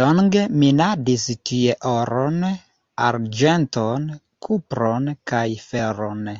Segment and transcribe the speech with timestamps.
[0.00, 2.36] Longe minadis tie oron,
[3.06, 4.06] arĝenton,
[4.48, 6.30] kupron kaj feron.